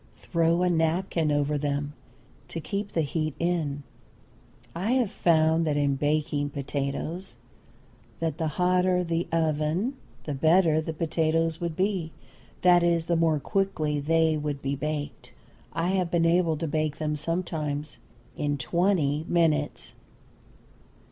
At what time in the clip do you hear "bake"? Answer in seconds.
16.67-16.95